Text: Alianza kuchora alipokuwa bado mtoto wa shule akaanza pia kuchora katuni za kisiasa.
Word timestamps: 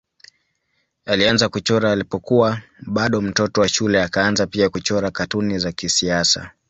Alianza 1.05 1.49
kuchora 1.49 1.91
alipokuwa 1.91 2.61
bado 2.81 3.21
mtoto 3.21 3.61
wa 3.61 3.67
shule 3.69 4.01
akaanza 4.03 4.47
pia 4.47 4.69
kuchora 4.69 5.11
katuni 5.11 5.59
za 5.59 5.71
kisiasa. 5.71 6.51